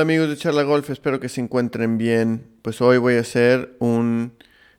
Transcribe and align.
Amigos 0.00 0.30
de 0.30 0.36
Charla 0.38 0.62
Golf, 0.62 0.88
espero 0.88 1.20
que 1.20 1.28
se 1.28 1.42
encuentren 1.42 1.98
bien. 1.98 2.46
Pues 2.62 2.80
hoy 2.80 2.96
voy 2.96 3.16
a 3.16 3.20
hacer 3.20 3.76
un 3.80 4.32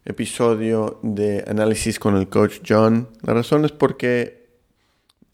episodio 0.03 0.99
de 1.03 1.43
análisis 1.47 1.99
con 1.99 2.17
el 2.17 2.27
coach 2.27 2.61
John. 2.67 3.07
La 3.21 3.35
razón 3.35 3.63
es 3.63 3.71
porque 3.71 4.49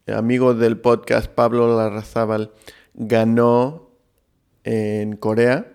amigo 0.07 0.53
del 0.53 0.77
podcast 0.77 1.31
Pablo 1.31 1.77
Larrazábal 1.77 2.51
ganó 2.95 3.91
en 4.65 5.15
Corea. 5.15 5.71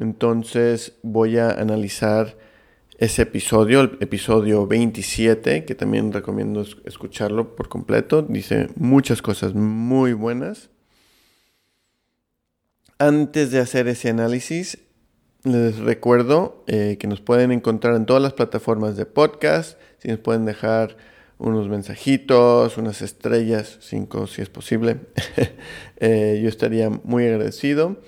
Entonces 0.00 0.98
voy 1.04 1.38
a 1.38 1.52
analizar 1.52 2.36
ese 2.98 3.22
episodio, 3.22 3.82
el 3.82 3.98
episodio 4.00 4.66
27, 4.66 5.64
que 5.64 5.74
también 5.76 6.12
recomiendo 6.12 6.66
escucharlo 6.84 7.54
por 7.54 7.68
completo. 7.68 8.22
Dice 8.22 8.68
muchas 8.74 9.22
cosas 9.22 9.54
muy 9.54 10.12
buenas. 10.12 10.71
Antes 12.98 13.50
de 13.50 13.58
hacer 13.58 13.88
ese 13.88 14.10
análisis, 14.10 14.78
les 15.44 15.78
recuerdo 15.78 16.64
eh, 16.66 16.96
que 17.00 17.06
nos 17.06 17.20
pueden 17.20 17.52
encontrar 17.52 17.96
en 17.96 18.06
todas 18.06 18.22
las 18.22 18.32
plataformas 18.32 18.96
de 18.96 19.06
podcast. 19.06 19.78
Si 19.98 20.08
nos 20.08 20.20
pueden 20.20 20.44
dejar 20.44 20.96
unos 21.38 21.68
mensajitos, 21.68 22.78
unas 22.78 23.02
estrellas, 23.02 23.78
cinco 23.80 24.26
si 24.26 24.42
es 24.42 24.48
posible, 24.48 24.98
eh, 25.96 26.40
yo 26.42 26.48
estaría 26.48 26.90
muy 26.90 27.26
agradecido. 27.26 28.00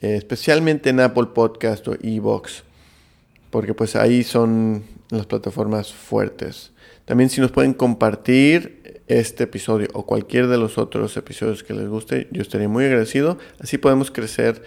Eh, 0.00 0.16
especialmente 0.16 0.90
en 0.90 1.00
Apple 1.00 1.28
Podcast 1.34 1.88
o 1.88 1.94
Evox 2.02 2.64
porque 3.50 3.72
pues 3.72 3.96
ahí 3.96 4.22
son 4.22 4.84
las 5.10 5.24
plataformas 5.24 5.92
fuertes. 5.92 6.72
También 7.06 7.30
si 7.30 7.40
nos 7.40 7.52
pueden 7.52 7.72
compartir 7.72 8.95
este 9.08 9.44
episodio 9.44 9.88
o 9.92 10.06
cualquier 10.06 10.48
de 10.48 10.58
los 10.58 10.78
otros 10.78 11.16
episodios 11.16 11.62
que 11.62 11.74
les 11.74 11.88
guste, 11.88 12.28
yo 12.30 12.42
estaría 12.42 12.68
muy 12.68 12.84
agradecido. 12.84 13.38
Así 13.60 13.78
podemos 13.78 14.10
crecer 14.10 14.62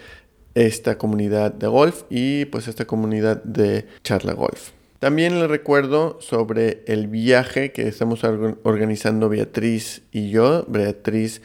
esta 0.54 0.98
comunidad 0.98 1.52
de 1.52 1.66
golf 1.66 2.02
y 2.10 2.46
pues 2.46 2.68
esta 2.68 2.86
comunidad 2.86 3.42
de 3.44 3.86
charla 4.02 4.32
golf. 4.32 4.70
También 4.98 5.40
les 5.40 5.48
recuerdo 5.48 6.18
sobre 6.20 6.82
el 6.86 7.06
viaje 7.06 7.72
que 7.72 7.88
estamos 7.88 8.22
organizando 8.24 9.30
Beatriz 9.30 10.02
y 10.12 10.28
yo. 10.30 10.66
Beatriz 10.68 11.40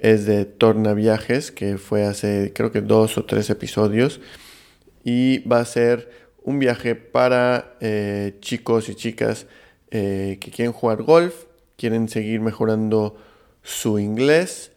es 0.00 0.26
de 0.26 0.44
Torna 0.44 0.92
Viajes, 0.94 1.52
que 1.52 1.78
fue 1.78 2.04
hace 2.04 2.52
creo 2.52 2.72
que 2.72 2.80
dos 2.80 3.16
o 3.16 3.24
tres 3.24 3.48
episodios. 3.48 4.20
Y 5.04 5.38
va 5.48 5.60
a 5.60 5.64
ser 5.64 6.10
un 6.42 6.58
viaje 6.58 6.96
para 6.96 7.76
eh, 7.80 8.34
chicos 8.40 8.88
y 8.88 8.94
chicas 8.94 9.46
eh, 9.92 10.38
que 10.40 10.50
quieren 10.50 10.72
jugar 10.72 11.02
golf, 11.02 11.44
quieren 11.80 12.08
seguir 12.08 12.40
mejorando 12.40 13.16
su 13.62 13.98
inglés 13.98 14.72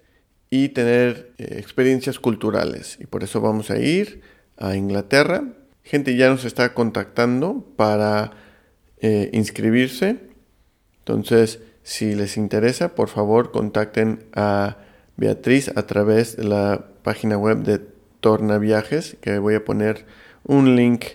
y 0.49 0.69
tener 0.69 1.33
eh, 1.37 1.57
experiencias 1.59 2.19
culturales. 2.19 2.97
Y 2.99 3.05
por 3.05 3.23
eso 3.23 3.41
vamos 3.41 3.69
a 3.69 3.77
ir 3.77 4.21
a 4.57 4.75
Inglaterra. 4.75 5.43
Gente 5.83 6.15
ya 6.15 6.29
nos 6.29 6.45
está 6.45 6.73
contactando 6.73 7.65
para 7.75 8.31
inscribirse. 9.33 10.17
Entonces, 10.99 11.59
si 11.83 12.15
les 12.15 12.37
interesa, 12.37 12.95
por 12.95 13.09
favor 13.09 13.51
contacten 13.51 14.23
a 14.33 14.77
Beatriz 15.17 15.69
a 15.75 15.85
través 15.85 16.37
de 16.37 16.45
la 16.45 16.85
página 17.03 17.37
web 17.37 17.59
de 17.63 17.79
Torna 18.21 18.57
Viajes, 18.57 19.17
que 19.19 19.37
voy 19.37 19.55
a 19.55 19.65
poner 19.65 20.05
un 20.45 20.77
link 20.77 21.05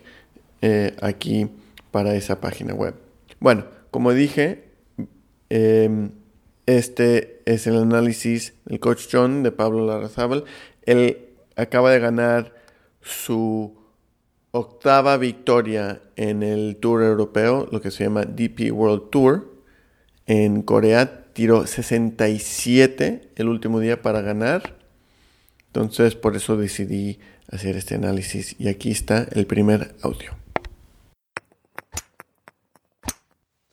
eh, 0.61 0.95
aquí 1.01 1.49
para 1.91 2.15
esa 2.15 2.41
página 2.41 2.75
web. 2.75 2.95
Bueno, 3.41 3.65
como 3.91 4.13
dije, 4.13 4.68
em, 5.51 6.13
este 6.67 7.43
es 7.47 7.67
el 7.67 7.77
análisis 7.77 8.55
del 8.65 8.81
coach 8.81 9.07
John 9.11 9.43
de 9.43 9.53
Pablo 9.53 9.87
Larrazábal. 9.87 10.45
Él 10.83 11.29
acaba 11.57 11.91
de 11.91 11.99
ganar 11.99 12.55
su 13.01 13.79
octava 14.51 15.17
victoria 15.17 16.03
en 16.17 16.43
el 16.43 16.77
Tour 16.77 17.03
Europeo, 17.03 17.69
lo 17.71 17.81
que 17.81 17.91
se 17.91 18.05
llama 18.05 18.25
DP 18.25 18.73
World 18.73 19.11
Tour. 19.11 19.63
En 20.27 20.63
Corea 20.63 21.25
tiró 21.33 21.67
67 21.67 23.33
el 23.37 23.49
último 23.49 23.81
día 23.81 24.03
para 24.03 24.21
ganar. 24.21 24.77
Entonces 25.69 26.15
por 26.15 26.37
eso 26.37 26.57
decidí 26.57 27.19
hacer 27.51 27.77
este 27.77 27.95
análisis 27.95 28.57
y 28.59 28.69
aquí 28.69 28.91
está 28.91 29.27
el 29.33 29.47
primer 29.47 29.95
audio. 30.03 30.38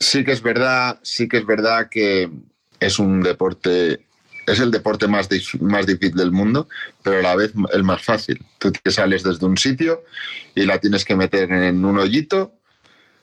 Sí 0.06 0.24
que 0.24 0.34
es 0.34 0.44
verdad, 0.44 1.00
sí 1.02 1.28
que 1.28 1.38
es 1.38 1.48
verdad 1.48 1.90
que 1.90 2.30
es 2.80 3.00
un 3.00 3.24
deporte, 3.24 4.06
es 4.46 4.60
el 4.60 4.70
deporte 4.70 5.08
más, 5.08 5.28
más 5.62 5.88
difícil 5.88 6.16
del 6.16 6.32
mundo, 6.32 6.70
pero 7.02 7.18
a 7.18 7.22
la 7.24 7.36
vez 7.36 7.54
el 7.74 7.84
más 7.84 8.04
fácil. 8.04 8.40
Tú 8.60 8.72
te 8.72 8.92
sales 8.92 9.24
desde 9.24 9.48
un 9.48 9.58
sitio 9.58 10.04
y 10.54 10.68
la 10.68 10.78
tienes 10.78 11.06
que 11.06 11.16
meter 11.16 11.52
en 11.52 11.84
un 11.84 11.98
hoyito 11.98 12.54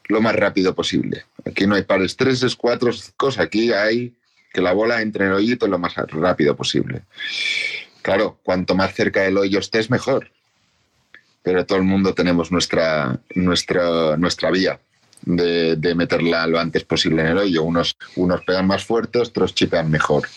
lo 0.08 0.20
más 0.20 0.34
rápido 0.34 0.74
posible. 0.74 1.24
Aquí 1.46 1.68
no 1.68 1.76
hay 1.76 1.82
pares 1.82 2.16
tres, 2.16 2.44
cuatro 2.56 2.90
cosas. 3.16 3.44
Aquí 3.44 3.72
hay 3.72 4.16
que 4.52 4.60
la 4.60 4.72
bola 4.72 5.02
entre 5.02 5.26
en 5.26 5.30
el 5.30 5.36
hoyito 5.36 5.68
lo 5.68 5.78
más 5.78 5.94
rápido 5.94 6.56
posible. 6.56 7.02
Claro, 8.02 8.40
cuanto 8.42 8.74
más 8.74 8.92
cerca 8.92 9.20
del 9.20 9.38
hoyo 9.38 9.60
estés, 9.60 9.88
mejor. 9.88 10.32
Pero 11.44 11.64
todo 11.64 11.78
el 11.78 11.84
mundo 11.84 12.12
tenemos 12.12 12.50
nuestra, 12.50 13.20
nuestra, 13.36 14.16
nuestra 14.16 14.50
vía 14.50 14.80
de, 15.22 15.94
meterla 15.94 16.46
lo 16.46 16.58
antes 16.58 16.84
posible 16.84 17.22
en 17.22 17.28
el 17.28 17.38
hoyo. 17.38 17.62
Unos, 17.62 17.96
unos 18.16 18.42
pegan 18.44 18.66
más 18.66 18.84
fuerte, 18.84 19.18
otros 19.18 19.54
chipean 19.54 19.90
mejor. 19.90 20.28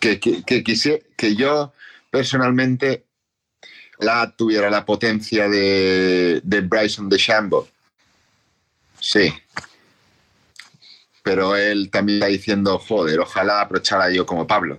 Que, 0.00 0.20
que, 0.20 0.62
que 0.62 1.36
yo 1.36 1.72
personalmente 2.10 3.04
la 3.98 4.34
tuviera 4.36 4.68
la 4.68 4.84
potencia 4.84 5.48
de, 5.48 6.40
de 6.42 6.60
Bryson 6.60 7.08
de 7.08 7.18
Shambo. 7.18 7.68
Sí. 9.00 9.32
Pero 11.22 11.56
él 11.56 11.90
también 11.90 12.18
está 12.18 12.26
diciendo, 12.26 12.78
joder, 12.78 13.20
ojalá 13.20 13.62
aprovechara 13.62 14.10
yo 14.10 14.26
como 14.26 14.46
Pablo. 14.46 14.78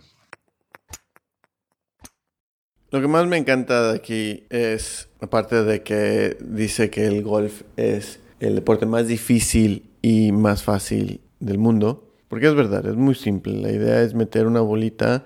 Lo 2.92 3.02
que 3.02 3.08
más 3.08 3.26
me 3.26 3.38
encanta 3.38 3.92
de 3.92 3.98
aquí 3.98 4.46
es, 4.50 5.10
aparte 5.20 5.64
de 5.64 5.82
que 5.82 6.38
dice 6.40 6.92
que 6.92 7.08
el 7.08 7.24
golf 7.24 7.64
es 7.76 8.20
el 8.44 8.56
deporte 8.56 8.86
más 8.86 9.08
difícil 9.08 9.90
y 10.02 10.32
más 10.32 10.64
fácil 10.64 11.22
del 11.40 11.58
mundo. 11.58 12.10
Porque 12.28 12.48
es 12.48 12.56
verdad, 12.56 12.86
es 12.86 12.96
muy 12.96 13.16
simple. 13.16 13.54
La 13.54 13.72
idea 13.72 14.02
es 14.02 14.14
meter 14.14 14.48
una 14.48 14.62
bolita 14.62 15.26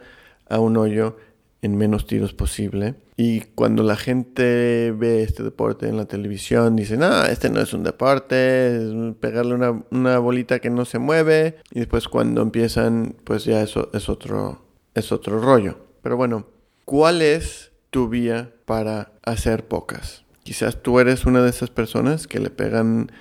a 0.49 0.59
un 0.59 0.77
hoyo 0.77 1.17
en 1.61 1.75
menos 1.75 2.05
tiros 2.05 2.33
posible. 2.33 2.95
Y 3.15 3.41
cuando 3.55 3.81
la 3.81 3.95
gente 3.95 4.93
ve 4.95 5.23
este 5.23 5.41
deporte 5.41 5.87
en 5.87 5.97
la 5.97 6.05
televisión, 6.05 6.75
dicen, 6.75 7.01
ah, 7.01 7.27
este 7.31 7.49
no 7.49 7.59
es 7.61 7.73
un 7.73 7.83
deporte, 7.83 8.75
es 8.75 9.15
pegarle 9.19 9.55
una, 9.55 9.83
una, 9.89 10.19
bolita 10.19 10.59
que 10.59 10.69
no 10.69 10.85
se 10.85 10.99
mueve. 10.99 11.57
Y 11.71 11.79
después 11.79 12.07
cuando 12.07 12.41
empiezan, 12.41 13.15
pues 13.23 13.45
ya 13.45 13.61
eso 13.63 13.89
es 13.93 14.07
otro, 14.09 14.61
es 14.93 15.11
otro 15.11 15.39
rollo. 15.39 15.79
Pero 16.03 16.15
bueno, 16.15 16.45
¿cuál 16.85 17.21
es 17.21 17.71
tu 17.89 18.07
vía 18.07 18.53
para 18.65 19.13
hacer 19.23 19.67
pocas? 19.67 20.26
Quizás 20.47 20.81
tú 20.81 21.01
eres 21.01 21.25
una 21.25 21.43
de 21.43 21.49
esas 21.49 21.69
personas 21.69 22.25
que 22.25 22.39
le 22.39 22.49
pegan 22.49 23.11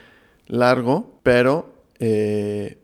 largo, 0.47 1.19
pero 1.25 1.75
eh, 1.99 2.79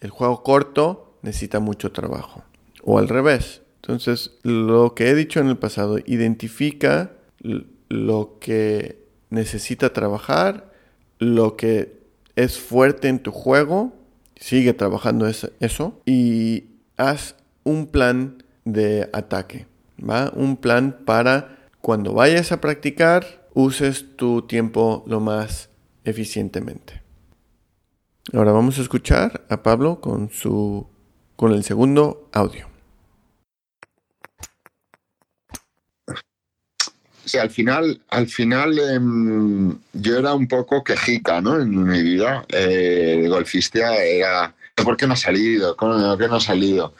el 0.00 0.10
juego 0.10 0.44
corto 0.44 1.18
necesita 1.22 1.58
mucho 1.58 1.90
trabajo. 1.90 2.44
O 2.84 3.00
al 3.00 3.08
revés. 3.08 3.62
Entonces, 3.82 4.38
lo 4.44 4.94
que 4.94 5.08
he 5.08 5.16
dicho 5.16 5.40
en 5.40 5.48
el 5.48 5.58
pasado, 5.58 5.98
identifica 6.06 7.10
lo 7.88 8.38
que 8.38 9.04
necesita 9.30 9.92
trabajar, 9.92 10.70
lo 11.18 11.56
que 11.56 11.98
es 12.36 12.56
fuerte 12.56 13.08
en 13.08 13.18
tu 13.18 13.32
juego, 13.32 13.96
sigue 14.36 14.74
trabajando 14.74 15.26
eso 15.26 16.00
y 16.06 16.66
haz 16.96 17.34
un 17.64 17.88
plan 17.88 18.44
de 18.64 19.10
ataque, 19.12 19.66
¿va? 19.98 20.30
Un 20.36 20.56
plan 20.56 20.98
para 21.04 21.58
cuando 21.80 22.12
vayas 22.12 22.52
a 22.52 22.60
practicar, 22.60 23.37
uses 23.58 24.16
tu 24.16 24.42
tiempo 24.42 25.02
lo 25.08 25.18
más 25.18 25.68
eficientemente. 26.04 27.02
Ahora 28.32 28.52
vamos 28.52 28.78
a 28.78 28.82
escuchar 28.82 29.44
a 29.48 29.64
Pablo 29.64 30.00
con 30.00 30.30
su 30.30 30.86
con 31.34 31.52
el 31.52 31.64
segundo 31.64 32.28
audio. 32.32 32.68
Sí, 37.24 37.38
al 37.38 37.50
final, 37.50 38.00
al 38.10 38.28
final 38.28 38.78
em, 38.78 39.76
yo 39.92 40.18
era 40.18 40.34
un 40.34 40.46
poco 40.46 40.84
quejica, 40.84 41.40
¿no? 41.40 41.60
En 41.60 41.82
mi 41.82 42.02
vida, 42.02 42.44
eh, 42.50 43.26
golfista 43.28 43.96
era, 43.96 44.54
¿por 44.76 44.96
qué 44.96 45.06
no 45.06 45.14
ha 45.14 45.16
salido? 45.16 45.76
¿Por 45.76 46.16
qué 46.16 46.28
no 46.28 46.36
ha 46.36 46.40
salido? 46.40 46.94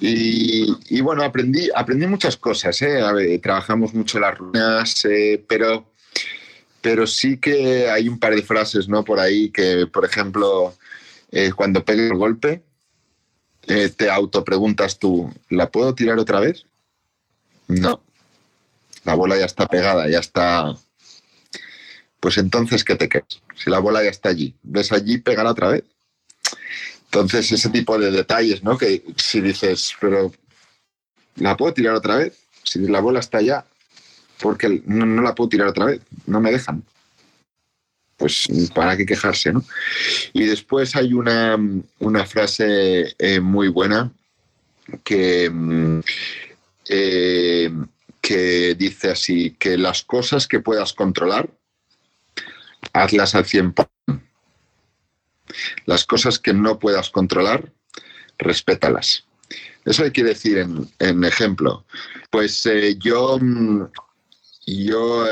Y, 0.00 1.00
bueno, 1.00 1.22
aprendí, 1.22 1.70
aprendí 1.74 2.06
muchas 2.06 2.36
cosas. 2.36 2.80
¿eh? 2.82 3.38
trabajamos 3.42 3.94
mucho 3.94 4.18
las 4.18 4.36
ruinas, 4.36 5.04
eh, 5.04 5.42
pero, 5.48 5.86
pero 6.80 7.06
sí 7.06 7.38
que 7.38 7.88
hay 7.88 8.08
un 8.08 8.18
par 8.18 8.34
de 8.34 8.42
frases 8.42 8.88
¿no? 8.88 9.04
por 9.04 9.20
ahí 9.20 9.50
que, 9.50 9.86
por 9.86 10.04
ejemplo, 10.04 10.74
eh, 11.30 11.52
cuando 11.54 11.84
pegues 11.84 12.10
el 12.10 12.18
golpe, 12.18 12.62
te 13.66 14.10
autopreguntas 14.10 14.98
tú, 14.98 15.32
¿la 15.48 15.70
puedo 15.70 15.94
tirar 15.94 16.18
otra 16.18 16.38
vez? 16.38 16.66
No. 17.66 18.02
la 19.04 19.14
bola 19.14 19.38
ya 19.38 19.46
está 19.46 19.66
pegada, 19.66 20.08
ya 20.08 20.18
está... 20.18 20.74
Pues 22.20 22.36
entonces, 22.36 22.84
¿qué 22.84 22.94
te 22.96 23.08
quedas? 23.08 23.42
Si 23.54 23.70
la 23.70 23.78
bola 23.78 24.02
ya 24.02 24.10
está 24.10 24.30
allí, 24.30 24.54
ves 24.62 24.92
allí, 24.92 25.18
pegar 25.18 25.46
otra 25.46 25.68
vez. 25.68 25.84
Entonces, 27.14 27.52
ese 27.52 27.70
tipo 27.70 27.96
de 27.96 28.10
detalles, 28.10 28.64
¿no? 28.64 28.76
Que 28.76 29.04
si 29.16 29.40
dices, 29.40 29.94
pero 30.00 30.32
¿la 31.36 31.56
puedo 31.56 31.72
tirar 31.72 31.94
otra 31.94 32.16
vez? 32.16 32.36
Si 32.64 32.80
la 32.80 32.98
bola 32.98 33.20
está 33.20 33.38
allá, 33.38 33.64
porque 34.40 34.82
no, 34.84 35.06
no 35.06 35.22
la 35.22 35.32
puedo 35.32 35.48
tirar 35.48 35.68
otra 35.68 35.84
vez, 35.84 36.00
no 36.26 36.40
me 36.40 36.50
dejan 36.50 36.82
pues 38.16 38.48
para 38.74 38.96
qué 38.96 39.06
quejarse, 39.06 39.52
¿no? 39.52 39.64
Y 40.32 40.44
después 40.44 40.96
hay 40.96 41.12
una, 41.12 41.56
frase 42.26 43.14
eh, 43.18 43.40
muy 43.40 43.68
buena 43.68 44.10
que, 45.04 45.50
mm, 45.50 46.00
eh, 46.88 47.72
que 48.20 48.74
dice 48.74 49.10
así, 49.10 49.52
que 49.58 49.78
las 49.78 50.02
cosas 50.02 50.48
que 50.48 50.60
puedas 50.60 50.92
controlar, 50.92 51.48
hazlas 52.92 53.34
al 53.34 53.44
100%. 53.44 53.88
Las 55.86 56.04
cosas 56.04 56.38
que 56.38 56.54
no 56.54 56.78
puedas 56.78 57.10
controlar, 57.10 57.72
respétalas. 58.38 59.24
Eso 59.84 60.04
hay 60.04 60.10
que 60.10 60.24
decir 60.24 60.58
en, 60.58 61.24
ejemplo. 61.24 61.84
Pues 62.30 62.64
eh, 62.66 62.96
yo, 62.98 63.38
mm, 63.38 63.84
yo 64.66 65.26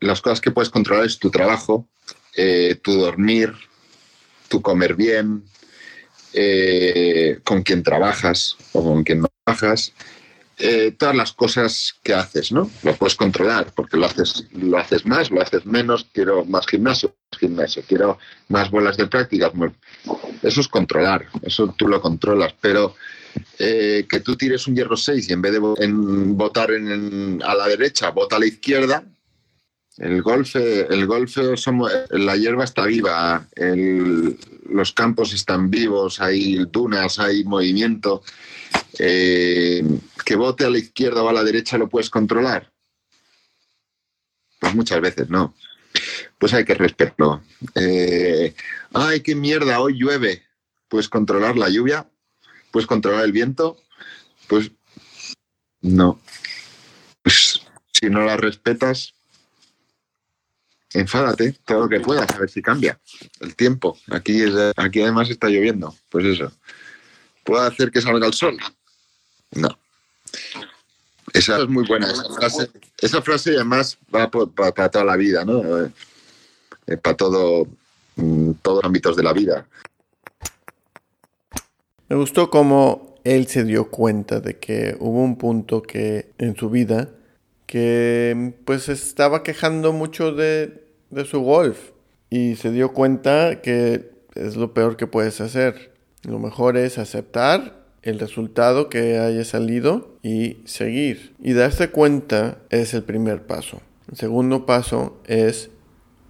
las 0.00 0.20
cosas 0.20 0.40
que 0.40 0.50
puedes 0.50 0.70
controlar 0.70 1.06
es 1.06 1.18
tu 1.18 1.30
trabajo, 1.30 1.88
eh, 2.36 2.78
tu 2.82 2.92
dormir, 2.94 3.54
tu 4.48 4.60
comer 4.60 4.94
bien, 4.94 5.44
eh, 6.32 7.40
con 7.44 7.62
quién 7.62 7.82
trabajas 7.82 8.56
o 8.72 8.82
con 8.82 9.04
quién 9.04 9.20
no 9.20 9.28
trabajas, 9.44 9.92
eh, 10.58 10.92
todas 10.92 11.14
las 11.14 11.32
cosas 11.32 11.94
que 12.02 12.14
haces, 12.14 12.52
¿no? 12.52 12.70
Lo 12.82 12.94
puedes 12.96 13.16
controlar 13.16 13.72
porque 13.74 13.96
lo 13.96 14.06
haces, 14.06 14.46
lo 14.52 14.78
haces 14.78 15.06
más, 15.06 15.30
lo 15.30 15.40
haces 15.40 15.66
menos, 15.66 16.06
quiero 16.12 16.44
más 16.44 16.66
gimnasio, 16.66 17.14
gimnasio, 17.46 17.82
quiero 17.86 18.18
más 18.48 18.70
bolas 18.70 18.96
de 18.96 19.06
práctica. 19.06 19.52
Eso 20.42 20.60
es 20.60 20.68
controlar, 20.68 21.26
eso 21.42 21.74
tú 21.76 21.88
lo 21.88 22.00
controlas, 22.00 22.54
pero 22.60 22.94
que 23.58 24.22
tú 24.24 24.36
tires 24.36 24.66
un 24.66 24.74
hierro 24.76 24.96
6 24.96 25.28
y 25.28 25.32
en 25.32 25.42
vez 25.42 25.52
de 25.52 25.58
votar 25.58 26.70
a 26.70 27.54
la 27.54 27.68
derecha, 27.68 28.10
vota 28.10 28.36
a 28.36 28.38
la 28.40 28.46
izquierda, 28.46 29.04
el 29.98 30.22
golf, 30.22 30.56
el 30.56 31.06
golf 31.06 31.36
somos, 31.56 31.92
la 32.10 32.36
hierba 32.36 32.64
está 32.64 32.86
viva, 32.86 33.46
los 34.70 34.92
campos 34.92 35.32
están 35.34 35.70
vivos, 35.70 36.20
hay 36.20 36.64
dunas, 36.70 37.18
hay 37.18 37.44
movimiento. 37.44 38.22
Eh, 38.98 39.82
que 40.24 40.36
vote 40.36 40.64
a 40.64 40.70
la 40.70 40.78
izquierda 40.78 41.22
o 41.22 41.28
a 41.28 41.32
la 41.32 41.44
derecha 41.44 41.78
lo 41.78 41.88
puedes 41.88 42.10
controlar. 42.10 42.70
Pues 44.60 44.74
muchas 44.74 45.00
veces 45.00 45.28
no. 45.28 45.54
Pues 46.42 46.54
hay 46.54 46.64
que 46.64 46.74
respetarlo. 46.74 47.40
Eh, 47.76 48.52
Ay, 48.92 49.20
qué 49.20 49.36
mierda, 49.36 49.78
hoy 49.78 49.96
llueve. 49.96 50.42
Puedes 50.88 51.08
controlar 51.08 51.56
la 51.56 51.68
lluvia, 51.68 52.10
puedes 52.72 52.88
controlar 52.88 53.24
el 53.24 53.30
viento. 53.30 53.76
Pues 54.48 54.72
no. 55.82 56.20
Pues 57.22 57.62
si 57.92 58.10
no 58.10 58.22
la 58.24 58.36
respetas, 58.36 59.14
enfádate 60.92 61.52
todo 61.64 61.82
lo 61.82 61.88
que 61.88 62.00
puedas, 62.00 62.28
a 62.34 62.38
ver 62.38 62.50
si 62.50 62.60
cambia 62.60 62.98
el 63.38 63.54
tiempo. 63.54 63.96
Aquí, 64.10 64.42
aquí 64.74 65.00
además 65.00 65.30
está 65.30 65.46
lloviendo, 65.46 65.94
pues 66.08 66.26
eso. 66.26 66.50
¿Puedo 67.44 67.62
hacer 67.62 67.92
que 67.92 68.00
salga 68.00 68.26
el 68.26 68.34
sol? 68.34 68.58
No. 69.52 69.78
Esa 71.34 71.62
es 71.62 71.68
muy 71.68 71.86
buena. 71.86 72.10
Esa 72.10 72.34
frase, 72.34 72.70
esa 72.98 73.22
frase 73.22 73.50
además 73.54 73.96
va 74.12 74.28
para 74.28 74.90
toda 74.90 75.04
la 75.04 75.14
vida, 75.14 75.44
¿no? 75.44 75.92
Eh, 76.86 76.96
para 76.96 77.16
todo, 77.16 77.66
mm, 78.16 78.52
todos 78.62 78.78
los 78.78 78.84
ámbitos 78.84 79.16
de 79.16 79.22
la 79.22 79.32
vida. 79.32 79.66
Me 82.08 82.16
gustó 82.16 82.50
cómo 82.50 83.16
él 83.24 83.46
se 83.46 83.64
dio 83.64 83.90
cuenta 83.90 84.40
de 84.40 84.58
que 84.58 84.96
hubo 84.98 85.22
un 85.22 85.36
punto 85.36 85.82
que 85.82 86.32
en 86.38 86.56
su 86.56 86.68
vida 86.70 87.08
que 87.66 88.52
pues 88.66 88.88
estaba 88.88 89.42
quejando 89.42 89.92
mucho 89.92 90.32
de, 90.32 90.84
de 91.10 91.24
su 91.24 91.40
golf 91.40 91.92
y 92.28 92.56
se 92.56 92.70
dio 92.70 92.92
cuenta 92.92 93.62
que 93.62 94.10
es 94.34 94.56
lo 94.56 94.74
peor 94.74 94.96
que 94.96 95.06
puedes 95.06 95.40
hacer. 95.40 95.92
Lo 96.24 96.38
mejor 96.38 96.76
es 96.76 96.98
aceptar 96.98 97.82
el 98.02 98.18
resultado 98.18 98.88
que 98.88 99.18
haya 99.18 99.44
salido 99.44 100.16
y 100.22 100.58
seguir. 100.64 101.34
Y 101.40 101.52
darse 101.52 101.90
cuenta 101.90 102.58
es 102.70 102.94
el 102.94 103.04
primer 103.04 103.42
paso. 103.42 103.80
El 104.10 104.16
segundo 104.16 104.66
paso 104.66 105.20
es, 105.26 105.70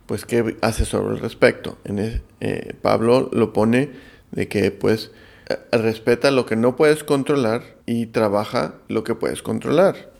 pues, 0.06 0.24
qué 0.24 0.56
hace 0.60 0.84
sobre 0.84 1.14
el 1.14 1.20
respecto. 1.20 1.78
En 1.84 2.22
eh, 2.40 2.74
Pablo 2.82 3.30
lo 3.32 3.52
pone 3.52 3.90
de 4.30 4.48
que, 4.48 4.70
pues, 4.70 5.10
eh, 5.48 5.58
respeta 5.72 6.30
lo 6.30 6.46
que 6.46 6.56
no 6.56 6.76
puedes 6.76 7.04
controlar 7.04 7.62
y 7.86 8.06
trabaja 8.06 8.74
lo 8.88 9.04
que 9.04 9.14
puedes 9.14 9.42
controlar 9.42 10.12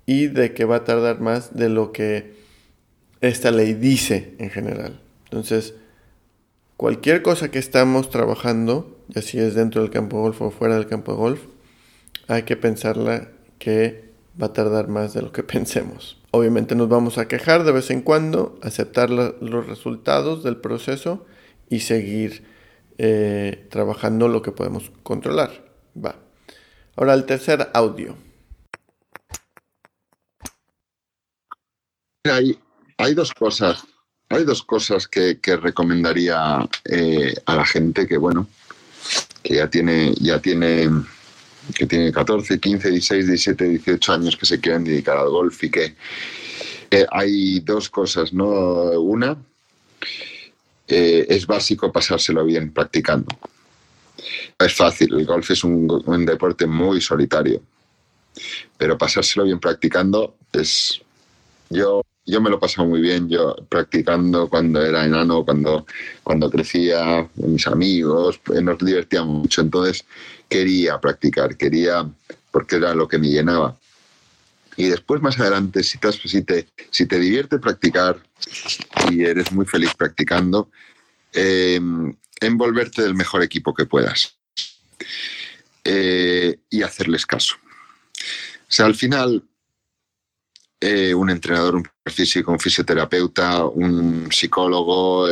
y 0.06 0.28
de 0.28 0.54
que 0.54 0.66
va 0.66 0.78
a 0.78 0.84
tardar 0.84 1.22
más 1.22 1.56
de 1.56 1.70
lo 1.70 1.92
que 1.92 2.36
esta 3.22 3.52
ley 3.52 3.74
dice 3.74 4.36
en 4.38 4.50
general. 4.50 5.05
Entonces, 5.26 5.76
cualquier 6.78 7.22
cosa 7.22 7.50
que 7.52 7.60
estamos 7.60 8.10
trabajando, 8.10 8.98
ya 9.08 9.22
si 9.22 9.40
es 9.40 9.56
dentro 9.56 9.82
del 9.82 9.92
campo 9.92 10.18
de 10.18 10.24
golf 10.24 10.42
o 10.42 10.52
fuera 10.52 10.76
del 10.76 10.88
campo 10.88 11.12
de 11.12 11.18
golf, 11.18 11.42
hay 12.28 12.44
que 12.44 12.56
pensarla 12.56 13.30
que 13.60 14.06
va 14.42 14.48
a 14.48 14.54
tardar 14.54 14.88
más 14.88 15.14
de 15.14 15.22
lo 15.22 15.32
que 15.32 15.44
pensemos. 15.44 16.18
Obviamente 16.32 16.76
nos 16.76 16.90
vamos 16.90 17.18
a 17.18 17.28
quejar 17.28 17.64
de 17.64 17.72
vez 17.72 17.90
en 17.92 18.02
cuando, 18.02 18.60
aceptar 18.62 19.10
los 19.10 19.68
resultados 19.68 20.44
del 20.44 20.58
proceso 20.58 21.26
y 21.70 21.80
seguir 21.80 22.44
eh, 22.98 23.68
trabajando 23.70 24.28
lo 24.28 24.42
que 24.42 24.52
podemos 24.52 24.92
controlar. 25.04 25.66
Va. 25.96 26.16
Ahora 26.96 27.14
el 27.14 27.26
tercer 27.26 27.70
audio. 27.74 28.18
Hay, 32.26 32.60
hay 32.98 33.14
dos 33.14 33.34
cosas. 33.34 33.86
Hay 34.30 34.44
dos 34.44 34.64
cosas 34.64 35.08
que, 35.08 35.38
recomendaría 35.62 36.68
eh, 36.86 37.36
a 37.46 37.56
la 37.56 37.66
gente 37.66 38.08
que, 38.08 38.18
bueno, 38.18 38.48
que 39.44 39.56
ya 39.56 39.70
tiene, 39.70 40.14
ya 40.20 40.40
tiene, 40.40 40.90
que 41.76 41.86
tiene 41.86 42.12
14, 42.12 42.60
15, 42.60 42.90
16, 42.90 43.28
17, 43.28 43.70
18 43.70 44.14
años 44.14 44.36
que 44.36 44.46
se 44.46 44.60
quieren 44.60 44.84
dedicar 44.84 45.18
al 45.18 45.30
golf 45.30 45.64
y 45.64 45.70
que 45.70 45.96
eh, 46.90 47.06
hay 47.12 47.60
dos 47.60 47.90
cosas, 47.90 48.34
¿no? 48.34 48.48
Una, 49.00 49.38
eh, 50.88 51.26
es 51.30 51.46
básico 51.46 51.92
pasárselo 51.92 52.46
bien 52.46 52.72
practicando. 52.72 53.28
Es 54.58 54.74
fácil, 54.74 55.14
el 55.14 55.26
golf 55.26 55.52
es 55.52 55.64
un, 55.64 56.26
deporte 56.26 56.66
muy 56.66 57.02
solitario, 57.02 57.62
pero 58.78 58.98
pasárselo 58.98 59.46
bien 59.46 59.60
practicando 59.60 60.36
es... 60.52 61.02
Yo 61.70 62.02
yo 62.26 62.42
me 62.42 62.50
lo 62.50 62.60
pasaba 62.60 62.88
muy 62.88 63.02
bien, 63.02 63.30
yo 63.30 63.56
practicando 63.70 64.50
cuando 64.50 64.84
era 64.84 65.06
enano, 65.06 65.46
cuando, 65.46 65.86
cuando 66.24 66.50
crecía, 66.50 67.30
mis 67.36 67.68
amigos, 67.68 68.40
pues, 68.44 68.62
nos 68.64 68.80
divertíamos 68.80 69.42
mucho, 69.44 69.62
entonces 69.62 70.06
quería 70.50 71.00
practicar, 71.00 71.56
quería, 71.56 72.10
porque 72.52 72.78
era 72.78 72.96
lo 72.96 73.08
que 73.08 73.20
me 73.20 73.30
llenaba. 73.30 73.78
Y 74.78 74.88
después, 74.88 75.22
más 75.22 75.40
adelante, 75.40 75.84
si 75.84 76.00
te, 76.00 76.12
si 76.12 76.42
te, 76.42 76.68
si 76.90 77.06
te 77.06 77.20
divierte 77.20 77.60
practicar 77.60 78.18
y 79.12 79.24
eres 79.24 79.52
muy 79.52 79.66
feliz 79.66 79.94
practicando, 79.96 80.70
eh, 81.32 81.80
envolverte 82.42 83.04
del 83.04 83.16
mejor 83.16 83.44
equipo 83.44 83.74
que 83.74 83.86
puedas 83.86 84.36
eh, 85.84 86.58
y 86.70 86.82
hacerles 86.82 87.26
caso. 87.26 87.56
O 88.68 88.72
sea, 88.76 88.88
al 88.88 88.96
final, 88.96 89.44
eh, 90.86 91.14
un 91.14 91.30
entrenador, 91.30 91.76
un 91.76 91.88
físico, 92.06 92.52
un 92.52 92.60
fisioterapeuta, 92.60 93.66
un 93.66 94.30
psicólogo, 94.32 95.28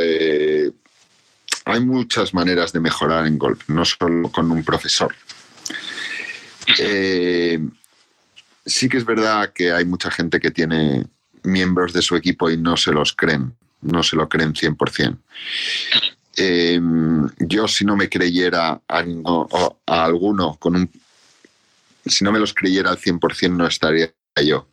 hay 1.66 1.80
muchas 1.80 2.34
maneras 2.34 2.74
de 2.74 2.80
mejorar 2.80 3.28
en 3.28 3.38
golf, 3.38 3.70
no 3.70 3.86
solo 3.86 4.32
con 4.32 4.52
un 4.52 4.64
profesor 4.64 5.14
sí 8.66 8.90
que 8.90 8.98
es 8.98 9.06
verdad 9.06 9.52
que 9.54 9.72
hay 9.72 9.86
mucha 9.86 10.10
gente 10.12 10.40
que 10.40 10.52
tiene 10.52 11.06
miembros 11.44 11.94
de 11.94 12.02
su 12.02 12.16
equipo 12.16 12.50
y 12.50 12.58
no 12.58 12.78
se 12.78 12.92
los 12.92 13.14
creen, 13.14 13.56
no 13.82 14.04
se 14.04 14.16
lo 14.16 14.30
creen 14.30 14.54
100%. 14.54 15.18
Eh, 16.36 16.82
yo 17.40 17.68
si 17.68 17.86
no 17.86 17.96
me 17.96 18.10
creyera 18.10 18.82
a, 18.88 19.04
a, 19.88 20.04
alguno 20.04 20.56
con 20.56 20.76
un... 20.76 20.90
Si 22.06 22.24
no 22.24 22.32
me 22.32 22.40
los 22.40 22.54
creyera 22.54 22.90
al 22.90 22.98
100% 22.98 23.52
no 23.52 23.68
estaría 23.68 24.12
yo. 24.44 24.68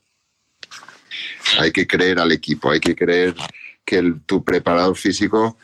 Hay 1.59 1.73
que 1.73 1.87
creer 1.87 2.19
al 2.19 2.33
equipo, 2.33 2.71
hay 2.71 2.81
que 2.81 2.95
creer 2.95 3.35
que 3.85 4.15
tu 4.27 4.45
preparador 4.45 4.97
físico 4.97 5.57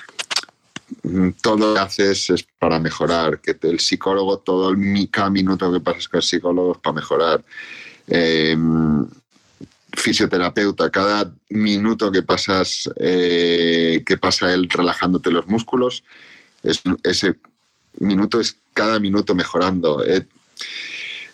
mm, 1.02 1.30
todo 1.40 1.56
lo 1.56 1.74
que 1.74 1.80
haces 1.80 2.30
es 2.30 2.46
para 2.58 2.78
mejorar, 2.78 3.40
que 3.40 3.56
el 3.62 3.80
psicólogo, 3.80 4.38
todo 4.38 4.70
el, 4.70 5.08
cada 5.10 5.30
minuto 5.30 5.72
que 5.72 5.80
pasas 5.80 6.08
con 6.08 6.18
el 6.18 6.22
psicólogo 6.22 6.72
es 6.72 6.78
para 6.78 6.94
mejorar 6.94 7.44
Em, 8.08 9.06
fisioterapeuta, 9.92 10.90
cada 10.90 11.32
minuto 11.48 12.12
que 12.12 12.22
pasas, 12.22 12.88
eh, 12.96 14.02
que 14.06 14.18
pasa 14.18 14.52
él 14.52 14.68
relajándote 14.68 15.30
los 15.30 15.46
músculos, 15.48 16.04
es, 16.62 16.82
ese 17.02 17.36
minuto 17.98 18.40
es 18.40 18.56
cada 18.74 19.00
minuto 19.00 19.34
mejorando. 19.34 20.04
Eh, 20.04 20.26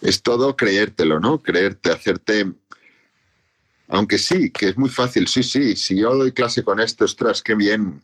es 0.01 0.23
todo 0.23 0.57
creértelo, 0.57 1.21
¿no? 1.21 1.39
Creerte, 1.43 1.91
hacerte. 1.91 2.53
Aunque 3.89 4.19
sí, 4.19 4.51
que 4.51 4.69
es 4.69 4.79
muy 4.79 4.89
fácil, 4.89 5.29
sí, 5.29 5.43
sí, 5.43 5.77
si 5.77 5.99
yo 6.01 6.15
doy 6.15 6.33
clase 6.33 6.63
con 6.63 6.81
esto, 6.81 7.05
ostras, 7.05 7.43
qué 7.43 7.55
bien. 7.55 8.03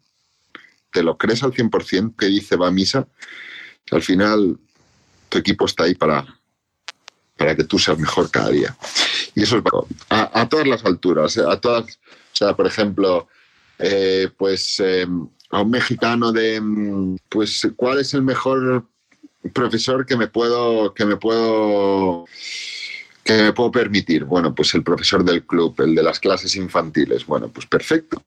¿Te 0.93 1.03
lo 1.03 1.17
crees 1.17 1.43
al 1.43 1.53
100% 1.53 2.17
que 2.17 2.27
dice 2.27 2.57
va 2.57 2.69
a 2.69 2.71
misa? 2.71 3.07
Al 3.91 4.03
final, 4.03 4.59
tu 5.29 5.39
equipo 5.39 5.67
está 5.67 5.85
ahí 5.85 5.95
para, 5.95 6.27
para 7.37 7.57
que 7.57 7.65
tú 7.65 7.79
seas 7.79 7.99
mejor 7.99 8.31
cada 8.31 8.51
día. 8.51 8.77
Y 9.35 9.43
eso 9.43 9.59
es 9.59 9.65
a, 10.11 10.41
a 10.41 10.49
todas 10.49 10.67
las 10.67 10.85
alturas, 10.85 11.39
a 11.39 11.61
todas, 11.61 11.99
o 12.33 12.37
sea, 12.37 12.55
por 12.55 12.67
ejemplo, 12.67 13.29
eh, 13.79 14.29
pues 14.37 14.81
em, 14.81 15.29
a 15.51 15.63
un 15.63 15.71
mexicano 15.71 16.33
de, 16.33 16.61
pues, 17.29 17.69
¿cuál 17.77 18.01
es 18.01 18.13
el 18.15 18.23
mejor 18.23 18.87
profesor 19.55 20.05
que 20.05 20.17
me 20.17 20.27
puedo, 20.27 20.93
que 20.95 21.05
me 21.05 21.17
puedo, 21.17 22.27
que 23.37 23.43
me 23.43 23.53
puedo 23.53 23.71
permitir? 23.71 24.25
Bueno, 24.25 24.55
pues 24.55 24.75
el 24.75 24.83
profesor 24.83 25.23
del 25.23 25.45
club, 25.45 25.79
el 25.83 25.95
de 25.95 26.03
las 26.03 26.19
clases 26.19 26.57
infantiles. 26.57 27.27
Bueno, 27.27 27.49
pues 27.49 27.67
perfecto. 27.67 28.23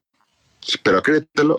Pero 0.84 1.02
créetelo. 1.02 1.58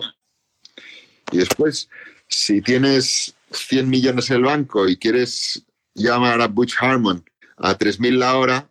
Y 1.30 1.36
después, 1.36 1.90
si 2.26 2.62
tienes 2.62 3.34
100 3.50 3.90
millones 3.90 4.30
en 4.30 4.36
el 4.36 4.42
banco 4.44 4.88
y 4.88 4.96
quieres 4.96 5.62
llamar 5.92 6.40
a 6.40 6.48
Butch 6.48 6.74
Harmon 6.80 7.22
a 7.58 7.76
3.000 7.76 8.16
la 8.16 8.34
hora, 8.38 8.70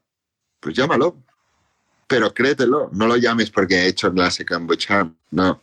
pues 0.59 0.75
llámalo. 0.75 1.17
Pero 2.07 2.33
créetelo, 2.33 2.89
no 2.93 3.05
lo 3.05 3.17
llames 3.17 3.51
porque 3.51 3.75
he 3.75 3.87
hecho 3.87 4.11
clase 4.11 4.43
con 4.43 4.65
Bucham, 4.65 5.15
no, 5.29 5.61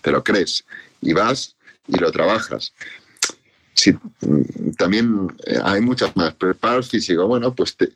te 0.00 0.10
lo 0.10 0.24
crees 0.24 0.64
y 1.02 1.12
vas 1.12 1.54
y 1.86 1.98
lo 1.98 2.10
trabajas. 2.10 2.72
Si, 3.74 3.94
también 4.76 5.34
eh, 5.46 5.58
hay 5.62 5.80
muchas 5.80 6.14
más. 6.16 6.34
Preparados 6.34 6.88
físico, 6.90 7.26
bueno, 7.26 7.54
pues 7.54 7.76
te, 7.76 7.92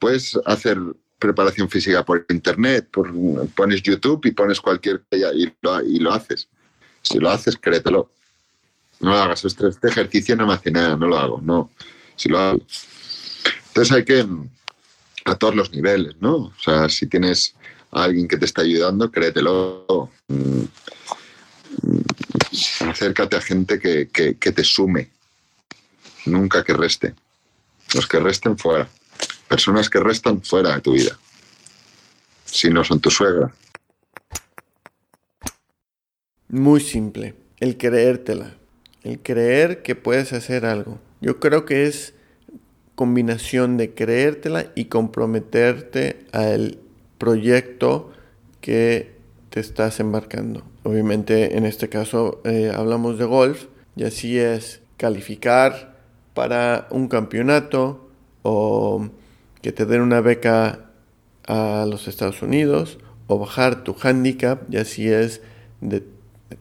puedes 0.00 0.36
hacer 0.44 0.78
preparación 1.20 1.70
física 1.70 2.04
por 2.04 2.26
internet, 2.30 2.88
por, 2.90 3.12
pones 3.50 3.82
YouTube 3.82 4.24
y 4.24 4.32
pones 4.32 4.60
cualquier 4.60 5.02
y 5.12 5.52
lo, 5.60 5.80
y 5.82 5.98
lo 6.00 6.12
haces. 6.12 6.48
Si 7.02 7.18
lo 7.18 7.30
haces, 7.30 7.56
créetelo. 7.56 8.10
No 8.98 9.10
lo 9.10 9.16
hagas. 9.16 9.44
Este, 9.44 9.68
ejercicio 9.86 10.34
no 10.34 10.46
me 10.46 10.54
hace 10.54 10.72
nada, 10.72 10.96
no 10.96 11.06
lo 11.06 11.18
hago. 11.18 11.40
No. 11.40 11.70
Si 12.16 12.28
lo 12.28 12.38
hago, 12.38 12.60
entonces 13.68 13.96
hay 13.96 14.04
que, 14.04 14.26
a 15.24 15.34
todos 15.36 15.54
los 15.54 15.70
niveles, 15.72 16.16
¿no? 16.20 16.34
O 16.36 16.54
sea, 16.62 16.88
si 16.88 17.06
tienes 17.06 17.54
a 17.92 18.04
alguien 18.04 18.26
que 18.26 18.36
te 18.36 18.46
está 18.46 18.62
ayudando, 18.62 19.10
créetelo. 19.10 20.10
Acércate 22.80 23.36
a 23.36 23.40
gente 23.40 23.78
que, 23.78 24.06
te 24.34 24.64
sume, 24.64 25.10
nunca 26.26 26.64
que 26.64 26.72
reste. 26.72 27.14
Los 27.94 28.06
que 28.06 28.18
resten 28.18 28.58
fuera. 28.58 28.88
Personas 29.50 29.90
que 29.90 29.98
restan 29.98 30.42
fuera 30.42 30.76
de 30.76 30.80
tu 30.80 30.92
vida. 30.92 31.18
Si 32.44 32.70
no 32.70 32.84
son 32.84 33.00
tu 33.00 33.10
suegra. 33.10 33.52
Muy 36.48 36.78
simple. 36.78 37.34
El 37.58 37.76
creértela. 37.76 38.54
El 39.02 39.18
creer 39.18 39.82
que 39.82 39.96
puedes 39.96 40.32
hacer 40.32 40.64
algo. 40.64 41.00
Yo 41.20 41.40
creo 41.40 41.64
que 41.64 41.86
es 41.86 42.14
combinación 42.94 43.76
de 43.76 43.92
creértela 43.92 44.70
y 44.76 44.84
comprometerte 44.84 46.26
al 46.30 46.78
proyecto 47.18 48.12
que 48.60 49.16
te 49.48 49.58
estás 49.58 49.98
embarcando. 49.98 50.62
Obviamente 50.84 51.56
en 51.58 51.66
este 51.66 51.88
caso 51.88 52.40
eh, 52.44 52.70
hablamos 52.72 53.18
de 53.18 53.24
golf 53.24 53.64
y 53.96 54.04
así 54.04 54.38
es 54.38 54.80
calificar 54.96 55.98
para 56.34 56.86
un 56.92 57.08
campeonato 57.08 58.12
o 58.42 59.10
que 59.62 59.72
te 59.72 59.86
den 59.86 60.00
una 60.00 60.20
beca 60.20 60.90
a 61.46 61.86
los 61.88 62.08
Estados 62.08 62.42
Unidos 62.42 62.98
o 63.26 63.38
bajar 63.38 63.84
tu 63.84 63.96
handicap 64.02 64.62
y 64.72 64.76
así 64.76 65.08
es 65.08 65.42
de 65.80 66.02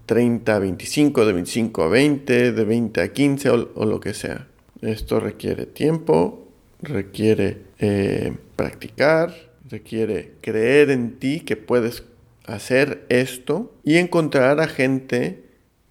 30 0.05 0.55
a 0.55 0.59
25, 0.59 1.25
de 1.25 1.33
25 1.33 1.83
a 1.83 1.87
20, 1.87 2.51
de 2.51 2.63
20 2.63 3.01
a 3.01 3.13
15 3.13 3.49
o 3.49 3.85
lo 3.85 3.99
que 3.99 4.13
sea. 4.13 4.47
Esto 4.81 5.19
requiere 5.19 5.65
tiempo, 5.65 6.47
requiere 6.81 7.57
eh, 7.79 8.35
practicar, 8.55 9.33
requiere 9.69 10.33
creer 10.41 10.89
en 10.89 11.19
ti 11.19 11.41
que 11.41 11.57
puedes 11.57 12.03
hacer 12.45 13.05
esto 13.09 13.73
y 13.83 13.97
encontrar 13.97 14.59
a 14.59 14.67
gente 14.67 15.43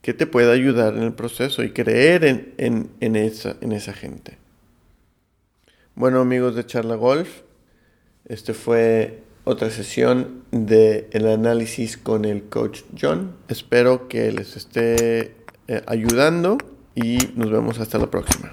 que 0.02 0.14
te 0.14 0.26
pueda 0.26 0.52
ayudar 0.52 0.96
en 0.96 1.02
el 1.02 1.12
proceso 1.12 1.62
y 1.62 1.70
creer 1.70 2.24
en, 2.56 3.16
esa, 3.16 3.56
en 3.60 3.72
esa 3.72 3.92
gente. 3.92 4.38
Bueno 5.98 6.20
amigos 6.20 6.54
de 6.54 6.64
Charla 6.64 6.94
Golf, 6.94 7.40
este 8.24 8.54
fue 8.54 9.24
otra 9.42 9.68
sesión 9.68 10.44
de 10.52 11.08
el 11.10 11.26
análisis 11.26 11.96
con 11.96 12.24
el 12.24 12.44
coach 12.44 12.82
John. 12.96 13.34
Espero 13.48 14.06
que 14.06 14.30
les 14.30 14.56
esté 14.56 15.34
eh, 15.66 15.82
ayudando 15.88 16.56
y 16.94 17.18
nos 17.34 17.50
vemos 17.50 17.80
hasta 17.80 17.98
la 17.98 18.06
próxima. 18.06 18.52